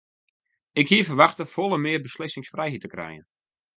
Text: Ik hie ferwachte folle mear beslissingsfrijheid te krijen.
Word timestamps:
Ik 0.79 0.87
hie 0.91 1.03
ferwachte 1.09 1.45
folle 1.53 1.77
mear 1.83 2.01
beslissingsfrijheid 2.07 2.81
te 2.81 2.93
krijen. 2.95 3.23